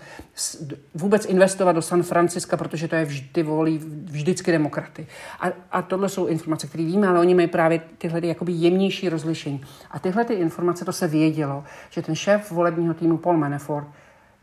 vůbec 0.94 1.24
investovat 1.24 1.72
do 1.72 1.82
San 1.82 2.02
Franciska, 2.02 2.56
protože 2.56 2.88
to 2.88 2.96
je 2.96 3.04
vždy 3.04 3.42
volí 3.42 3.78
vždycky 4.04 4.52
demokraty. 4.52 5.06
A, 5.40 5.46
a 5.70 5.82
tohle 5.82 6.08
jsou 6.08 6.26
informace, 6.26 6.66
které 6.66 6.84
víme, 6.84 7.08
ale 7.08 7.20
oni 7.20 7.34
mají 7.34 7.48
právě 7.48 7.80
tyhle 7.98 8.26
jakoby 8.26 8.52
jemnější 8.52 9.08
rozlišení. 9.08 9.60
A 9.90 9.98
tyhle 9.98 10.24
ty 10.24 10.34
informace, 10.34 10.84
to 10.84 10.92
se 10.92 11.08
vědělo, 11.08 11.64
že 11.90 12.02
ten 12.02 12.14
šéf 12.14 12.50
volebního 12.50 12.94
týmu 12.94 13.18
Paul 13.18 13.36
Manafort 13.36 13.86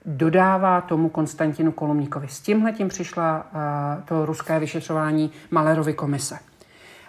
dodává 0.06 0.82
tomu 0.82 1.10
Konstantinu 1.10 1.72
Kolomníkovi. 1.72 2.27
S 2.27 2.39
tímhle 2.39 2.72
tím 2.72 2.88
přišla 2.88 3.48
uh, 3.53 4.03
to 4.03 4.25
ruské 4.25 4.60
vyšetřování 4.60 5.32
Malerovy 5.51 5.94
komise. 5.94 6.39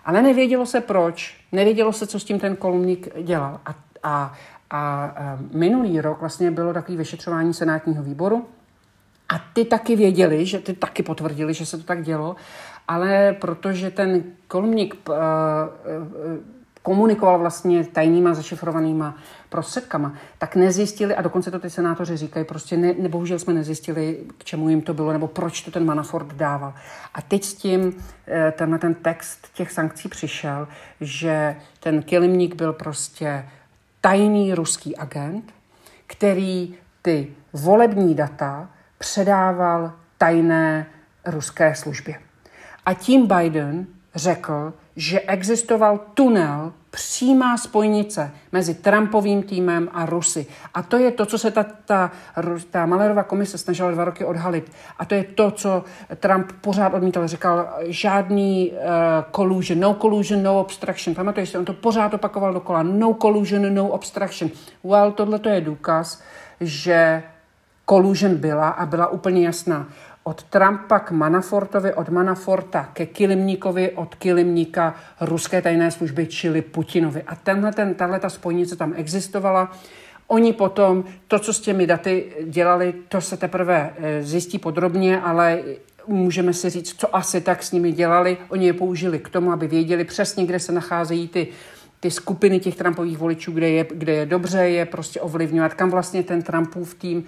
Ale 0.05 0.23
nevědělo 0.23 0.67
se 0.67 0.81
proč, 0.81 1.45
nevědělo 1.53 1.93
se, 1.93 2.07
co 2.07 2.21
s 2.21 2.25
tím 2.25 2.41
ten 2.41 2.57
Kolomník 2.57 3.09
dělal. 3.23 3.61
A, 3.67 3.75
a, 4.03 4.35
a 4.71 5.13
minulý 5.53 6.01
rok 6.01 6.21
vlastně 6.21 6.51
bylo 6.51 6.73
takové 6.73 6.99
vyšetřování 6.99 7.55
senátního 7.55 8.03
výboru 8.03 8.47
a 9.29 9.39
ty 9.53 9.65
taky 9.65 9.97
věděli, 9.97 10.47
že 10.47 10.59
ty 10.59 10.73
taky 10.73 11.03
potvrdili, 11.03 11.55
že 11.55 11.67
se 11.67 11.77
to 11.77 11.83
tak 11.83 12.03
dělo, 12.03 12.37
ale 12.89 13.37
protože 13.41 13.91
ten 13.91 14.23
Kolomník 14.49 14.95
uh, 15.09 15.15
uh, 15.15 16.60
komunikoval 16.91 17.39
vlastně 17.39 17.85
tajnýma 17.85 18.35
zašifrovanýma 18.35 19.15
prostředkama, 19.49 20.15
tak 20.39 20.57
nezjistili, 20.57 21.15
a 21.15 21.23
dokonce 21.23 21.51
to 21.51 21.59
ty 21.59 21.71
senátoři 21.71 22.17
říkají, 22.17 22.45
prostě 22.45 22.77
ne, 22.77 22.95
ne, 22.99 23.09
bohužel 23.09 23.39
jsme 23.39 23.55
nezjistili, 23.55 24.19
k 24.39 24.45
čemu 24.45 24.69
jim 24.69 24.83
to 24.83 24.95
bylo, 24.95 25.13
nebo 25.13 25.29
proč 25.29 25.61
to 25.63 25.71
ten 25.71 25.85
Manafort 25.85 26.35
dával. 26.35 26.75
A 27.15 27.23
teď 27.23 27.45
s 27.45 27.55
tím 27.55 28.03
eh, 28.27 28.53
tenhle 28.57 28.79
ten 28.79 28.95
text 28.95 29.49
těch 29.55 29.71
sankcí 29.71 30.09
přišel, 30.09 30.69
že 31.01 31.57
ten 31.81 32.03
Kilimník 32.03 32.55
byl 32.55 32.73
prostě 32.73 33.47
tajný 34.01 34.55
ruský 34.55 34.97
agent, 34.97 35.53
který 36.07 36.75
ty 37.03 37.33
volební 37.53 38.15
data 38.15 38.69
předával 38.99 39.93
tajné 40.19 40.87
ruské 41.27 41.75
službě. 41.75 42.21
A 42.87 42.95
tím 42.95 43.27
Biden 43.27 43.87
řekl, 44.15 44.73
že 44.97 45.21
existoval 45.21 46.01
tunel, 46.15 46.73
přímá 46.91 47.57
spojnice 47.57 48.31
mezi 48.53 48.75
Trumpovým 48.75 49.43
týmem 49.43 49.89
a 49.93 50.07
Rusy. 50.07 50.47
A 50.75 50.83
to 50.83 50.99
je 50.99 51.11
to, 51.11 51.27
co 51.27 51.39
se 51.39 51.51
ta, 51.51 51.67
ta, 51.85 52.11
ta 52.71 52.87
Malerová 52.87 53.23
komise 53.23 53.59
snažila 53.59 53.91
dva 53.91 54.05
roky 54.05 54.25
odhalit. 54.25 54.73
A 54.99 55.05
to 55.05 55.15
je 55.15 55.25
to, 55.25 55.51
co 55.51 55.85
Trump 56.17 56.53
pořád 56.61 56.95
odmítal. 56.95 57.29
Říkal, 57.29 57.69
žádný 57.83 58.73
uh, 58.73 58.79
collusion, 59.37 59.81
no 59.81 59.95
collusion, 59.95 60.43
no 60.43 60.61
obstruction. 60.61 61.15
Pamatuješ 61.15 61.49
si, 61.49 61.59
on 61.59 61.65
to 61.65 61.73
pořád 61.73 62.15
opakoval 62.15 62.53
dokola. 62.53 62.83
No 62.83 63.15
collusion, 63.15 63.75
no 63.75 63.89
obstruction. 63.89 64.51
Well, 64.85 65.13
tohle 65.13 65.39
to 65.39 65.49
je 65.49 65.61
důkaz, 65.61 66.23
že 66.61 67.23
collusion 67.91 68.35
byla 68.35 68.69
a 68.69 68.87
byla 68.87 69.07
úplně 69.07 69.47
jasná 69.47 69.89
od 70.31 70.43
Trumpa 70.43 70.99
k 70.99 71.11
Manafortovi, 71.11 71.95
od 71.95 72.09
Manaforta 72.09 72.91
ke 72.93 73.07
Kilimníkovi, 73.07 73.91
od 73.91 74.15
Kilimníka 74.15 74.95
ruské 75.21 75.63
tajné 75.63 75.91
služby, 75.91 76.27
čili 76.27 76.63
Putinovi. 76.63 77.23
A 77.23 77.35
tenhle, 77.35 77.73
ten, 77.73 77.95
tahle 77.95 78.21
ta 78.21 78.29
spojnice 78.29 78.77
tam 78.77 78.95
existovala. 78.97 79.73
Oni 80.27 80.53
potom 80.53 81.05
to, 81.29 81.39
co 81.39 81.53
s 81.53 81.61
těmi 81.61 81.87
daty 81.87 82.33
dělali, 82.47 82.95
to 83.09 83.21
se 83.21 83.37
teprve 83.37 83.95
eh, 83.97 84.23
zjistí 84.23 84.59
podrobně, 84.59 85.21
ale 85.21 85.63
můžeme 86.07 86.55
si 86.55 86.71
říct, 86.71 87.01
co 87.01 87.17
asi 87.17 87.41
tak 87.41 87.63
s 87.63 87.73
nimi 87.73 87.93
dělali. 87.93 88.37
Oni 88.49 88.67
je 88.67 88.73
použili 88.73 89.19
k 89.19 89.29
tomu, 89.29 89.53
aby 89.53 89.67
věděli 89.67 90.05
přesně, 90.05 90.47
kde 90.47 90.59
se 90.59 90.73
nacházejí 90.73 91.29
ty 91.29 91.49
ty 92.01 92.11
skupiny 92.11 92.61
těch 92.61 92.77
Trumpových 92.77 93.19
voličů, 93.19 93.53
kde 93.53 93.69
je, 93.71 93.87
kde 93.95 94.13
je 94.13 94.27
dobře 94.27 94.59
je 94.59 94.87
prostě 94.87 95.21
ovlivňovat, 95.21 95.75
kam 95.75 95.91
vlastně 95.91 96.23
ten 96.23 96.43
Trumpův 96.43 96.95
tým 96.95 97.25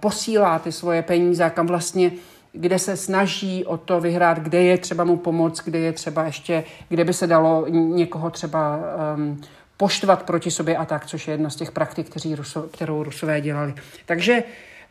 posílá 0.00 0.58
ty 0.58 0.72
svoje 0.72 1.02
peníze, 1.02 1.50
kam 1.54 1.66
vlastně 1.66 2.12
kde 2.52 2.78
se 2.78 2.96
snaží 2.96 3.64
o 3.64 3.76
to 3.76 4.00
vyhrát, 4.00 4.38
kde 4.38 4.62
je 4.62 4.78
třeba 4.78 5.04
mu 5.04 5.16
pomoct, 5.16 5.60
kde 5.64 5.78
je 5.78 5.92
třeba 5.92 6.24
ještě, 6.24 6.64
kde 6.88 7.04
by 7.04 7.12
se 7.12 7.26
dalo 7.26 7.68
někoho 7.68 8.30
třeba 8.30 8.78
um, 9.16 9.40
poštvat 9.76 10.22
proti 10.22 10.50
sobě 10.50 10.76
a 10.76 10.84
tak, 10.84 11.06
což 11.06 11.28
je 11.28 11.34
jedna 11.34 11.50
z 11.50 11.56
těch 11.56 11.72
praktik, 11.72 12.10
kteří 12.10 12.34
Ruso, 12.34 12.62
kterou 12.62 13.02
Rusové 13.02 13.40
dělali. 13.40 13.74
Takže 14.06 14.42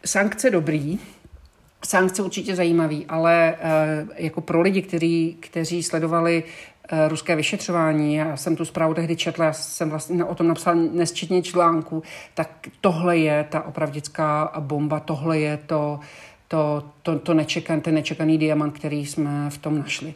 sankce 0.06 0.50
dobrý, 0.50 1.00
sankce 1.86 2.22
určitě 2.22 2.56
zajímavý, 2.56 3.06
ale 3.10 3.56
uh, 4.04 4.10
jako 4.16 4.42
pro 4.42 4.62
lidi, 4.62 4.82
kteří, 4.82 5.38
kteří 5.40 5.84
sledovali 5.84 6.44
Eh, 6.81 6.81
ruské 7.08 7.36
vyšetřování, 7.36 8.16
já 8.16 8.38
jsem 8.38 8.56
tu 8.56 8.66
zprávu 8.66 8.94
tehdy 8.94 9.16
četla, 9.16 9.46
já 9.46 9.54
jsem 9.54 9.90
vlastně 9.90 10.24
o 10.24 10.36
tom 10.36 10.48
napsal 10.48 10.76
nesčetně 10.76 11.42
článků, 11.42 12.04
tak 12.34 12.50
tohle 12.82 13.18
je 13.18 13.44
ta 13.44 13.62
opravdická 13.62 14.52
bomba, 14.60 15.00
tohle 15.00 15.40
je 15.40 15.58
to, 15.58 16.00
to, 16.48 16.84
to, 17.02 17.20
to 17.20 17.34
nečekan, 17.34 17.82
ten 17.82 17.96
nečekaný 17.96 18.38
diamant, 18.38 18.74
který 18.74 19.06
jsme 19.06 19.50
v 19.50 19.58
tom 19.58 19.80
našli. 19.80 20.14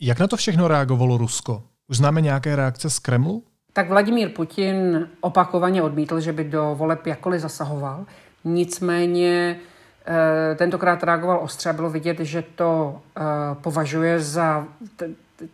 Jak 0.00 0.20
na 0.20 0.26
to 0.26 0.36
všechno 0.36 0.68
reagovalo 0.68 1.16
Rusko? 1.16 1.62
Už 1.88 1.96
známe 1.96 2.20
nějaké 2.20 2.56
reakce 2.56 2.90
z 2.90 2.98
Kremlu? 2.98 3.42
Tak 3.72 3.88
Vladimír 3.88 4.28
Putin 4.28 5.08
opakovaně 5.20 5.82
odmítl, 5.82 6.20
že 6.20 6.32
by 6.32 6.44
do 6.44 6.74
voleb 6.74 7.06
jakkoliv 7.06 7.40
zasahoval. 7.40 8.06
Nicméně 8.44 9.60
eh, 10.06 10.54
tentokrát 10.54 11.02
reagoval 11.02 11.40
ostře 11.42 11.70
a 11.70 11.72
bylo 11.72 11.90
vidět, 11.90 12.20
že 12.20 12.42
to 12.42 13.00
eh, 13.16 13.22
považuje 13.54 14.20
za 14.20 14.66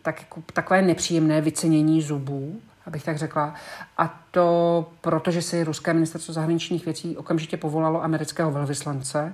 tak, 0.01 0.19
jako, 0.21 0.43
takové 0.53 0.81
nepříjemné 0.81 1.41
vycenění 1.41 2.01
zubů, 2.01 2.61
abych 2.85 3.03
tak 3.03 3.17
řekla. 3.17 3.53
A 3.97 4.21
to 4.31 4.89
protože 5.01 5.41
si 5.41 5.63
ruské 5.63 5.93
ministerstvo 5.93 6.33
zahraničních 6.33 6.85
věcí 6.85 7.17
okamžitě 7.17 7.57
povolalo 7.57 8.03
amerického 8.03 8.51
velvyslance 8.51 9.33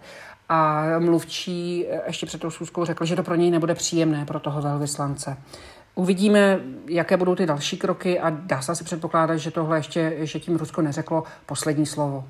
a 0.49 0.85
mluvčí 0.99 1.85
ještě 2.07 2.25
před 2.25 2.41
tou 2.41 2.49
schůzkou 2.49 2.85
řekl, 2.85 3.05
že 3.05 3.15
to 3.15 3.23
pro 3.23 3.35
něj 3.35 3.51
nebude 3.51 3.75
příjemné 3.75 4.25
pro 4.25 4.39
toho 4.39 4.61
velvyslance. 4.61 5.37
Uvidíme, 5.95 6.59
jaké 6.87 7.17
budou 7.17 7.35
ty 7.35 7.45
další 7.45 7.77
kroky 7.77 8.19
a 8.19 8.29
dá 8.29 8.61
se 8.61 8.71
asi 8.71 8.83
předpokládat, 8.83 9.37
že 9.37 9.51
tohle 9.51 9.77
ještě, 9.77 10.17
že 10.19 10.39
tím 10.39 10.55
Rusko 10.55 10.81
neřeklo 10.81 11.23
poslední 11.45 11.85
slovo. 11.85 12.27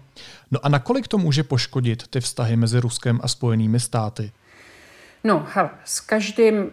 No 0.51 0.59
a 0.63 0.69
nakolik 0.69 1.07
to 1.07 1.17
může 1.17 1.43
poškodit 1.43 2.07
ty 2.07 2.21
vztahy 2.21 2.55
mezi 2.55 2.79
Ruskem 2.79 3.19
a 3.23 3.27
Spojenými 3.27 3.79
státy? 3.79 4.31
No, 5.23 5.47
hele, 5.53 5.69
s 5.85 5.99
každým 5.99 6.71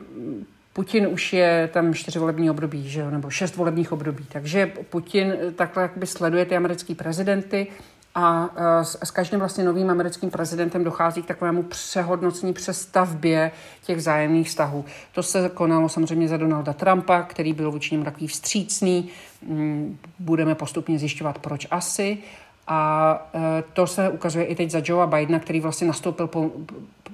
Putin 0.79 1.07
už 1.07 1.33
je 1.33 1.71
tam 1.73 1.95
čtyři 1.95 2.19
volební 2.19 2.51
období, 2.51 2.89
že 2.89 3.01
jo, 3.01 3.11
nebo 3.11 3.31
šest 3.31 3.57
volebních 3.57 3.93
období. 3.93 4.27
Takže 4.33 4.67
Putin 4.67 5.35
takhle 5.57 5.83
jakoby 5.83 6.07
sleduje 6.07 6.47
ty 6.47 6.57
americký 6.57 6.95
prezidenty 6.95 7.67
a 8.15 8.51
s, 8.83 8.99
s 9.05 9.11
každým 9.11 9.39
vlastně 9.39 9.65
novým 9.65 9.91
americkým 9.91 10.31
prezidentem 10.31 10.85
dochází 10.85 11.23
k 11.23 11.27
takovému 11.27 11.63
přehodnocení, 11.63 12.53
přestavbě 12.53 13.51
těch 13.83 13.97
vzájemných 13.97 14.49
vztahů. 14.49 14.85
To 15.15 15.23
se 15.23 15.51
konalo 15.55 15.89
samozřejmě 15.89 16.29
za 16.29 16.37
Donalda 16.37 16.73
Trumpa, 16.73 17.23
který 17.23 17.53
byl 17.53 17.71
vůči 17.71 17.95
němu 17.95 18.05
takový 18.05 18.27
vstřícný. 18.27 19.09
Mm, 19.43 19.99
budeme 20.19 20.55
postupně 20.55 20.99
zjišťovat, 20.99 21.39
proč 21.39 21.67
asi. 21.71 22.19
A 22.67 23.31
e, 23.35 23.63
to 23.73 23.87
se 23.87 24.09
ukazuje 24.09 24.45
i 24.45 24.55
teď 24.55 24.71
za 24.71 24.81
Joea 24.85 25.07
Bidena, 25.07 25.39
který 25.39 25.61
vlastně 25.61 25.87
nastoupil 25.87 26.27
po, 26.27 26.51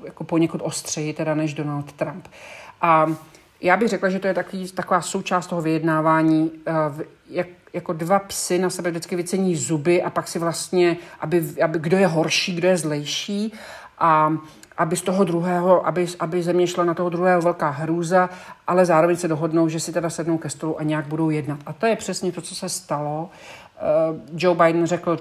jako 0.04 0.24
poněkud 0.24 0.60
ostřeji 0.64 1.12
teda 1.12 1.34
než 1.34 1.54
Donald 1.54 1.92
Trump. 1.92 2.28
A 2.80 3.06
já 3.64 3.76
bych 3.76 3.88
řekla, 3.88 4.08
že 4.08 4.18
to 4.18 4.26
je 4.26 4.34
takový, 4.34 4.68
taková 4.70 5.00
součást 5.00 5.46
toho 5.46 5.62
vyjednávání, 5.62 6.50
eh, 6.66 6.72
jak, 7.30 7.46
jako 7.72 7.92
dva 7.92 8.18
psy 8.18 8.58
na 8.58 8.70
sebe 8.70 8.90
vždycky 8.90 9.16
vycení 9.16 9.56
zuby 9.56 10.02
a 10.02 10.10
pak 10.10 10.28
si 10.28 10.38
vlastně, 10.38 10.96
aby, 11.20 11.44
aby 11.64 11.78
kdo 11.78 11.96
je 11.96 12.06
horší, 12.06 12.54
kdo 12.54 12.68
je 12.68 12.76
zlejší 12.76 13.52
a 13.98 14.32
aby 14.76 14.96
z 14.96 15.02
toho 15.02 15.24
druhého, 15.24 15.86
aby, 15.86 16.06
aby 16.20 16.42
země 16.42 16.66
šla 16.66 16.84
na 16.84 16.94
toho 16.94 17.08
druhého 17.10 17.42
velká 17.42 17.70
hrůza, 17.70 18.30
ale 18.66 18.86
zároveň 18.86 19.16
se 19.16 19.28
dohodnou, 19.28 19.68
že 19.68 19.80
si 19.80 19.92
teda 19.92 20.10
sednou 20.10 20.38
ke 20.38 20.50
stolu 20.50 20.80
a 20.80 20.82
nějak 20.82 21.06
budou 21.06 21.30
jednat. 21.30 21.58
A 21.66 21.72
to 21.72 21.86
je 21.86 21.96
přesně 21.96 22.32
to, 22.32 22.40
co 22.40 22.54
se 22.54 22.68
stalo. 22.68 23.30
Eh, 23.76 23.80
Joe 24.36 24.58
Biden 24.58 24.86
řekl, 24.86 25.18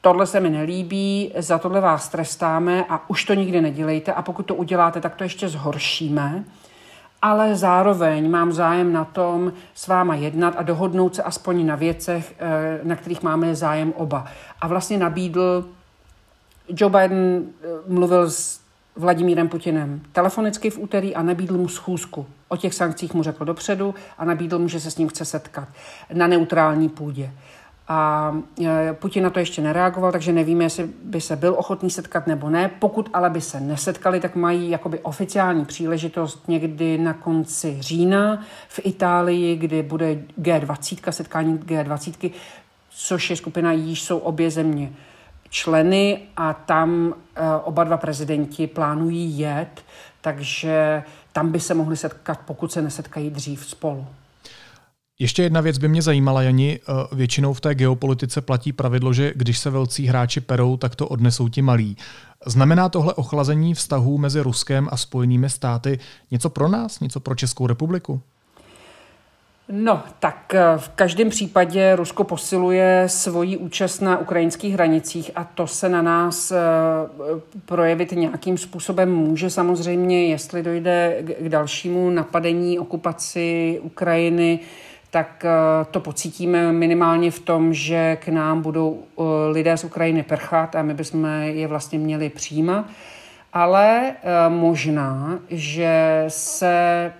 tohle 0.00 0.26
se 0.26 0.40
mi 0.40 0.50
nelíbí, 0.50 1.32
za 1.38 1.58
tohle 1.58 1.80
vás 1.80 2.08
trestáme 2.08 2.84
a 2.88 3.10
už 3.10 3.24
to 3.24 3.34
nikdy 3.34 3.60
nedělejte 3.60 4.12
a 4.12 4.22
pokud 4.22 4.42
to 4.42 4.54
uděláte, 4.54 5.00
tak 5.00 5.14
to 5.14 5.24
ještě 5.24 5.48
zhoršíme 5.48 6.44
ale 7.22 7.56
zároveň 7.56 8.30
mám 8.30 8.52
zájem 8.52 8.92
na 8.92 9.04
tom 9.04 9.52
s 9.74 9.86
váma 9.86 10.14
jednat 10.14 10.54
a 10.56 10.62
dohodnout 10.62 11.14
se 11.14 11.22
aspoň 11.22 11.66
na 11.66 11.74
věcech, 11.74 12.34
eh, 12.38 12.80
na 12.82 12.96
kterých 12.96 13.22
máme 13.22 13.54
zájem 13.54 13.92
oba. 13.96 14.24
A 14.60 14.68
vlastně 14.68 14.98
nabídl, 14.98 15.64
Joe 16.68 16.90
Biden 16.90 17.44
eh, 17.46 17.66
mluvil 17.86 18.30
s 18.30 18.60
Vladimírem 18.96 19.48
Putinem 19.48 20.00
telefonicky 20.12 20.70
v 20.70 20.78
úterý 20.78 21.14
a 21.14 21.22
nabídl 21.22 21.58
mu 21.58 21.68
schůzku. 21.68 22.26
O 22.48 22.56
těch 22.56 22.74
sankcích 22.74 23.14
mu 23.14 23.22
řekl 23.22 23.44
dopředu 23.44 23.94
a 24.18 24.24
nabídl 24.24 24.58
mu, 24.58 24.68
že 24.68 24.80
se 24.80 24.90
s 24.90 24.98
ním 24.98 25.08
chce 25.08 25.24
setkat 25.24 25.68
na 26.12 26.26
neutrální 26.26 26.88
půdě. 26.88 27.30
A 27.88 28.32
e, 28.64 28.92
Putin 28.92 29.22
na 29.24 29.30
to 29.30 29.38
ještě 29.38 29.62
nereagoval, 29.62 30.12
takže 30.12 30.32
nevíme, 30.32 30.64
jestli 30.64 30.90
by 31.04 31.20
se 31.20 31.36
byl 31.36 31.54
ochotný 31.58 31.90
setkat 31.90 32.26
nebo 32.26 32.50
ne. 32.50 32.70
Pokud 32.78 33.10
ale 33.12 33.30
by 33.30 33.40
se 33.40 33.60
nesetkali, 33.60 34.20
tak 34.20 34.36
mají 34.36 34.70
jakoby 34.70 34.98
oficiální 34.98 35.64
příležitost 35.64 36.48
někdy 36.48 36.98
na 36.98 37.12
konci 37.12 37.76
října 37.80 38.42
v 38.68 38.80
Itálii, 38.84 39.56
kdy 39.56 39.82
bude 39.82 40.18
G20, 40.40 41.10
setkání 41.10 41.58
G20, 41.58 42.32
což 42.90 43.30
je 43.30 43.36
skupina, 43.36 43.72
již 43.72 44.02
jsou 44.02 44.18
obě 44.18 44.50
země 44.50 44.92
členy 45.50 46.18
a 46.36 46.52
tam 46.52 47.14
e, 47.34 47.56
oba 47.64 47.84
dva 47.84 47.96
prezidenti 47.96 48.66
plánují 48.66 49.38
jet, 49.38 49.84
takže 50.20 51.02
tam 51.32 51.52
by 51.52 51.60
se 51.60 51.74
mohli 51.74 51.96
setkat, 51.96 52.40
pokud 52.46 52.72
se 52.72 52.82
nesetkají 52.82 53.30
dřív 53.30 53.66
spolu. 53.66 54.06
Ještě 55.18 55.42
jedna 55.42 55.60
věc 55.60 55.78
by 55.78 55.88
mě 55.88 56.02
zajímala, 56.02 56.42
Jani. 56.42 56.80
Eh, 56.80 57.14
většinou 57.14 57.52
v 57.52 57.60
té 57.60 57.74
geopolitice 57.74 58.40
platí 58.40 58.72
pravidlo, 58.72 59.12
že 59.12 59.32
když 59.36 59.58
se 59.58 59.70
velcí 59.70 60.06
hráči 60.06 60.40
perou, 60.40 60.76
tak 60.76 60.94
to 60.94 61.08
odnesou 61.08 61.48
ti 61.48 61.62
malí. 61.62 61.96
Znamená 62.46 62.88
tohle 62.88 63.14
ochlazení 63.14 63.74
vztahů 63.74 64.18
mezi 64.18 64.40
Ruskem 64.40 64.88
a 64.90 64.96
Spojenými 64.96 65.50
státy 65.50 65.98
něco 66.30 66.50
pro 66.50 66.68
nás, 66.68 67.00
něco 67.00 67.20
pro 67.20 67.34
Českou 67.34 67.66
republiku? 67.66 68.20
No, 69.68 70.02
tak 70.18 70.54
eh, 70.54 70.62
v 70.76 70.88
každém 70.88 71.30
případě 71.30 71.96
Rusko 71.96 72.24
posiluje 72.24 73.04
svoji 73.06 73.56
účast 73.56 74.00
na 74.00 74.18
ukrajinských 74.18 74.74
hranicích 74.74 75.30
a 75.34 75.44
to 75.44 75.66
se 75.66 75.88
na 75.88 76.02
nás 76.02 76.50
eh, 76.50 76.56
projevit 77.64 78.12
nějakým 78.12 78.58
způsobem 78.58 79.14
může 79.14 79.50
samozřejmě, 79.50 80.26
jestli 80.26 80.62
dojde 80.62 81.22
k 81.40 81.48
dalšímu 81.48 82.10
napadení, 82.10 82.78
okupaci 82.78 83.80
Ukrajiny, 83.82 84.60
tak 85.16 85.44
eh, 85.44 85.84
to 85.90 86.00
pocítíme 86.00 86.72
minimálně 86.72 87.30
v 87.30 87.40
tom, 87.40 87.74
že 87.74 88.16
k 88.20 88.28
nám 88.28 88.62
budou 88.62 89.02
eh, 89.02 89.22
lidé 89.50 89.76
z 89.76 89.84
Ukrajiny 89.84 90.22
prchat 90.22 90.74
a 90.74 90.82
my 90.82 90.94
bychom 90.94 91.24
je 91.42 91.66
vlastně 91.66 91.98
měli 91.98 92.28
přijímat. 92.28 92.84
Ale 93.52 94.12
eh, 94.12 94.48
možná, 94.48 95.38
že 95.50 96.24
se 96.28 97.12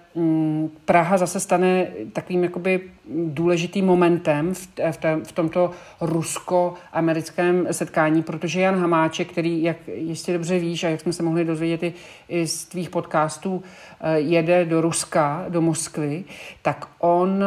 Praha 0.84 1.18
zase 1.18 1.40
stane 1.40 1.86
takovým 2.12 2.44
jakoby 2.44 2.80
důležitým 3.26 3.86
momentem 3.86 4.54
v, 4.54 4.68
v, 4.90 4.96
tém, 4.96 5.24
v 5.24 5.32
tomto 5.32 5.70
rusko-americkém 6.00 7.66
setkání, 7.70 8.22
protože 8.22 8.60
Jan 8.60 8.80
Hamáček, 8.80 9.30
který, 9.32 9.62
jak 9.62 9.76
jistě 9.94 10.32
dobře 10.32 10.58
víš 10.58 10.84
a 10.84 10.88
jak 10.88 11.00
jsme 11.00 11.12
se 11.12 11.22
mohli 11.22 11.44
dozvědět 11.44 11.82
i, 11.82 11.94
i 12.28 12.46
z 12.46 12.64
tvých 12.64 12.90
podcastů, 12.90 13.62
eh, 14.00 14.18
jede 14.20 14.64
do 14.64 14.80
Ruska, 14.80 15.44
do 15.48 15.62
Moskvy, 15.62 16.24
tak 16.62 16.88
on 16.98 17.44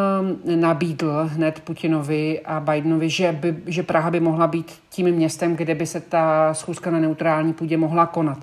eh, 0.47 0.55
nabídl 0.55 1.29
hned 1.33 1.59
Putinovi 1.59 2.39
a 2.45 2.59
Bidenovi, 2.59 3.09
že, 3.09 3.31
by, 3.31 3.55
že 3.65 3.83
Praha 3.83 4.11
by 4.11 4.19
mohla 4.19 4.47
být 4.47 4.73
tím 4.89 5.11
městem, 5.11 5.55
kde 5.55 5.75
by 5.75 5.85
se 5.85 5.99
ta 6.01 6.53
schůzka 6.53 6.91
na 6.91 6.99
neutrální 6.99 7.53
půdě 7.53 7.77
mohla 7.77 8.05
konat. 8.05 8.37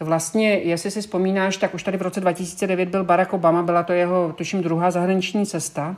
Vlastně, 0.00 0.52
jestli 0.52 0.90
si 0.90 1.00
vzpomínáš, 1.00 1.56
tak 1.56 1.74
už 1.74 1.82
tady 1.82 1.98
v 1.98 2.02
roce 2.02 2.20
2009 2.20 2.88
byl 2.88 3.04
Barack 3.04 3.32
Obama, 3.32 3.62
byla 3.62 3.82
to 3.82 3.92
jeho, 3.92 4.34
tuším, 4.36 4.62
druhá 4.62 4.90
zahraniční 4.90 5.46
cesta 5.46 5.96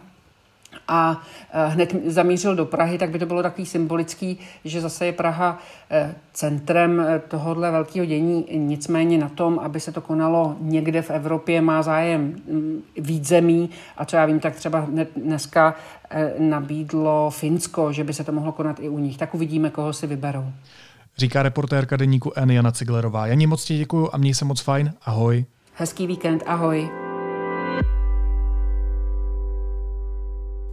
a 0.88 1.22
eh, 1.52 1.66
hned 1.68 1.94
zamířil 2.06 2.56
do 2.56 2.66
Prahy, 2.66 2.98
tak 2.98 3.11
by 3.11 3.18
to 3.18 3.26
bylo 3.26 3.42
takový 3.42 3.66
symbolický, 3.66 4.38
že 4.64 4.80
zase 4.80 5.06
je 5.06 5.12
Praha 5.12 5.58
eh, 5.90 6.14
centrem 6.32 7.00
eh, 7.00 7.22
tohohle 7.28 7.70
velkého 7.70 8.06
dění. 8.06 8.46
Nicméně 8.52 9.18
na 9.18 9.28
tom, 9.28 9.58
aby 9.58 9.80
se 9.80 9.92
to 9.92 10.00
konalo 10.00 10.56
někde 10.61 11.02
v 11.02 11.11
Evropě, 11.11 11.61
má 11.61 11.82
zájem 11.82 12.20
mm, 12.20 12.82
víc 12.96 13.28
zemí 13.28 13.70
a 13.96 14.04
co 14.04 14.16
já 14.16 14.24
vím, 14.26 14.40
tak 14.40 14.54
třeba 14.54 14.87
dneska 15.16 15.74
nabídlo 16.38 17.30
Finsko, 17.30 17.92
že 17.92 18.04
by 18.04 18.12
se 18.12 18.24
to 18.24 18.32
mohlo 18.32 18.52
konat 18.52 18.80
i 18.80 18.88
u 18.88 18.98
nich. 18.98 19.18
Tak 19.18 19.34
uvidíme, 19.34 19.70
koho 19.70 19.92
si 19.92 20.06
vyberou 20.06 20.44
říká 21.18 21.42
reportérka 21.42 21.96
deníku 21.96 22.33
N. 22.37 22.50
Jana 22.50 22.72
Ciglerová. 22.72 23.26
Janí 23.26 23.46
moc 23.46 23.64
ti 23.64 23.78
děkuju 23.78 24.09
a 24.12 24.16
měj 24.16 24.35
se 24.35 24.44
moc 24.44 24.61
fajn. 24.61 24.94
Ahoj. 25.02 25.44
Hezký 25.74 26.07
víkend, 26.07 26.42
ahoj. 26.46 26.90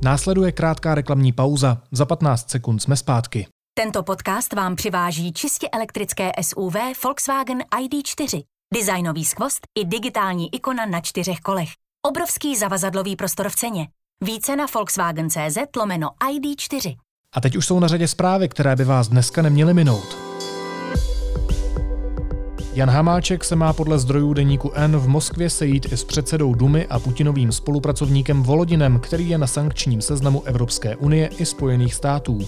Následuje 0.03 0.51
krátká 0.51 0.95
reklamní 0.95 1.31
pauza. 1.31 1.81
Za 1.91 2.05
15 2.05 2.49
sekund 2.49 2.79
jsme 2.79 2.95
zpátky. 2.95 3.47
Tento 3.73 4.03
podcast 4.03 4.53
vám 4.53 4.75
přiváží 4.75 5.33
čistě 5.33 5.69
elektrické 5.69 6.31
SUV 6.41 6.75
Volkswagen 7.03 7.59
ID4. 7.59 8.43
Designový 8.73 9.25
skvost 9.25 9.67
i 9.79 9.85
digitální 9.85 10.55
ikona 10.55 10.85
na 10.85 11.01
čtyřech 11.01 11.39
kolech. 11.39 11.69
Obrovský 12.05 12.55
zavazadlový 12.55 13.15
prostor 13.15 13.49
v 13.49 13.55
ceně. 13.55 13.87
Více 14.23 14.55
na 14.55 14.65
Volkswagen.cz 14.73 15.57
lomeno 15.77 16.09
ID4. 16.31 16.95
A 17.33 17.41
teď 17.41 17.55
už 17.55 17.65
jsou 17.65 17.79
na 17.79 17.87
řadě 17.87 18.07
zprávy, 18.07 18.49
které 18.49 18.75
by 18.75 18.83
vás 18.83 19.07
dneska 19.07 19.41
neměly 19.41 19.73
minout. 19.73 20.34
Jan 22.75 22.89
Hamáček 22.89 23.43
se 23.43 23.55
má 23.55 23.73
podle 23.73 23.99
zdrojů 23.99 24.33
deníku 24.33 24.71
N 24.73 24.97
v 24.97 25.07
Moskvě 25.07 25.49
sejít 25.49 25.91
i 25.91 25.97
s 25.97 26.03
předsedou 26.03 26.53
Dumy 26.53 26.85
a 26.89 26.99
Putinovým 26.99 27.51
spolupracovníkem 27.51 28.43
Volodinem, 28.43 28.99
který 28.99 29.29
je 29.29 29.37
na 29.37 29.47
sankčním 29.47 30.01
seznamu 30.01 30.43
Evropské 30.43 30.95
unie 30.95 31.29
i 31.37 31.45
Spojených 31.45 31.93
států. 31.93 32.39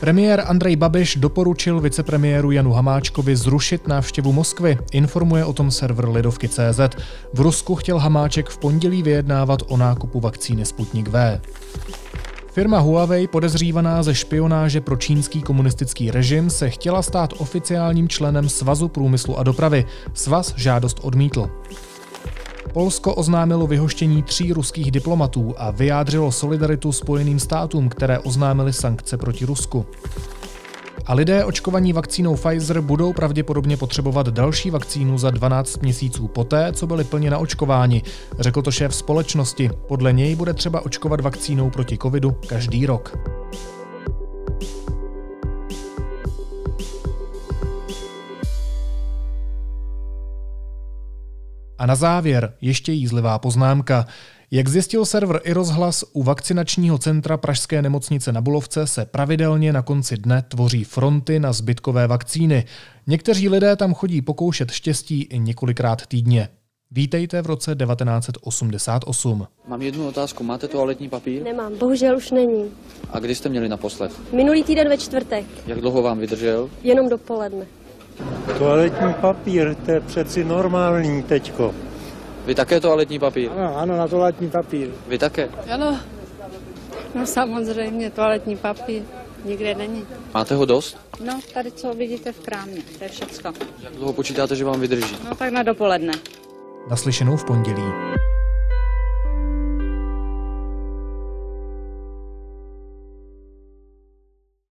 Premiér 0.00 0.44
Andrej 0.46 0.76
Babiš 0.76 1.16
doporučil 1.16 1.80
vicepremiéru 1.80 2.50
Janu 2.50 2.72
Hamáčkovi 2.72 3.36
zrušit 3.36 3.88
návštěvu 3.88 4.32
Moskvy, 4.32 4.78
informuje 4.92 5.44
o 5.44 5.52
tom 5.52 5.70
server 5.70 6.08
Lidovky.cz. 6.08 6.80
V 7.32 7.40
Rusku 7.40 7.74
chtěl 7.74 7.98
Hamáček 7.98 8.48
v 8.48 8.58
pondělí 8.58 9.02
vyjednávat 9.02 9.62
o 9.68 9.76
nákupu 9.76 10.20
vakcíny 10.20 10.64
Sputnik 10.64 11.08
V. 11.08 11.40
Firma 12.54 12.78
Huawei, 12.78 13.26
podezřívaná 13.26 14.02
ze 14.02 14.14
špionáže 14.14 14.80
pro 14.80 14.96
čínský 14.96 15.42
komunistický 15.42 16.10
režim, 16.10 16.50
se 16.50 16.70
chtěla 16.70 17.02
stát 17.02 17.30
oficiálním 17.38 18.08
členem 18.08 18.48
Svazu 18.48 18.88
průmyslu 18.88 19.38
a 19.38 19.42
dopravy. 19.42 19.86
Svaz 20.12 20.54
žádost 20.56 21.00
odmítl. 21.02 21.50
Polsko 22.72 23.14
oznámilo 23.14 23.66
vyhoštění 23.66 24.22
tří 24.22 24.52
ruských 24.52 24.90
diplomatů 24.90 25.54
a 25.56 25.70
vyjádřilo 25.70 26.32
solidaritu 26.32 26.92
Spojeným 26.92 27.38
státům, 27.38 27.88
které 27.88 28.18
oznámily 28.18 28.72
sankce 28.72 29.16
proti 29.16 29.44
Rusku. 29.44 29.86
A 31.06 31.14
lidé 31.14 31.44
očkovaní 31.44 31.92
vakcínou 31.92 32.34
Pfizer 32.36 32.80
budou 32.80 33.12
pravděpodobně 33.12 33.76
potřebovat 33.76 34.28
další 34.28 34.70
vakcínu 34.70 35.18
za 35.18 35.30
12 35.30 35.82
měsíců 35.82 36.28
poté, 36.28 36.72
co 36.72 36.86
byli 36.86 37.04
plně 37.04 37.30
naočkováni, 37.30 38.02
řekl 38.38 38.62
to 38.62 38.70
šéf 38.70 38.94
společnosti. 38.94 39.70
Podle 39.88 40.12
něj 40.12 40.34
bude 40.34 40.54
třeba 40.54 40.80
očkovat 40.80 41.20
vakcínou 41.20 41.70
proti 41.70 41.98
covidu 41.98 42.36
každý 42.48 42.86
rok. 42.86 43.18
A 51.78 51.86
na 51.86 51.94
závěr 51.94 52.52
ještě 52.60 52.92
jízlivá 52.92 53.38
poznámka. 53.38 54.06
Jak 54.50 54.68
zjistil 54.68 55.04
server 55.04 55.40
i 55.44 55.52
rozhlas, 55.52 56.04
u 56.12 56.22
vakcinačního 56.22 56.98
centra 56.98 57.36
Pražské 57.36 57.82
nemocnice 57.82 58.32
na 58.32 58.40
Bulovce 58.40 58.86
se 58.86 59.04
pravidelně 59.04 59.72
na 59.72 59.82
konci 59.82 60.16
dne 60.16 60.42
tvoří 60.48 60.84
fronty 60.84 61.40
na 61.40 61.52
zbytkové 61.52 62.06
vakcíny. 62.06 62.64
Někteří 63.06 63.48
lidé 63.48 63.76
tam 63.76 63.94
chodí 63.94 64.22
pokoušet 64.22 64.70
štěstí 64.70 65.22
i 65.22 65.38
několikrát 65.38 66.06
týdně. 66.06 66.48
Vítejte 66.90 67.42
v 67.42 67.46
roce 67.46 67.74
1988. 67.74 69.46
Mám 69.68 69.82
jednu 69.82 70.08
otázku. 70.08 70.44
Máte 70.44 70.68
toaletní 70.68 71.08
papír? 71.08 71.42
Nemám, 71.42 71.78
bohužel 71.78 72.16
už 72.16 72.30
není. 72.30 72.64
A 73.10 73.18
kdy 73.18 73.34
jste 73.34 73.48
měli 73.48 73.68
naposled? 73.68 74.12
Minulý 74.32 74.64
týden 74.64 74.88
ve 74.88 74.98
čtvrtek. 74.98 75.46
Jak 75.66 75.80
dlouho 75.80 76.02
vám 76.02 76.18
vydržel? 76.18 76.70
Jenom 76.82 77.08
dopoledne. 77.08 77.66
Toaletní 78.58 79.14
papír, 79.20 79.74
to 79.74 79.90
je 79.90 80.00
přeci 80.00 80.44
normální 80.44 81.22
teďko. 81.22 81.74
Vy 82.44 82.54
také 82.54 82.80
toaletní 82.80 83.18
papír? 83.18 83.50
Ano, 83.52 83.76
ano, 83.76 83.96
na 83.96 84.08
toaletní 84.08 84.50
papír. 84.50 84.88
Vy 85.08 85.18
také? 85.18 85.48
Ano, 85.70 86.00
no 87.14 87.26
samozřejmě, 87.26 88.10
toaletní 88.10 88.56
papír 88.56 89.02
nikde 89.44 89.74
není. 89.74 90.06
Máte 90.34 90.54
ho 90.54 90.64
dost? 90.64 90.98
No, 91.24 91.40
tady 91.54 91.70
co 91.70 91.94
vidíte 91.94 92.32
v 92.32 92.40
krámě, 92.40 92.82
to 92.98 93.04
je 93.04 93.10
všecko. 93.10 93.52
Jak 93.82 93.92
dlouho 93.92 94.12
počítáte, 94.12 94.56
že 94.56 94.64
vám 94.64 94.80
vydrží? 94.80 95.16
No 95.28 95.34
tak 95.34 95.52
na 95.52 95.62
dopoledne. 95.62 96.12
Naslyšenou 96.90 97.36
v 97.36 97.44
pondělí. 97.44 97.82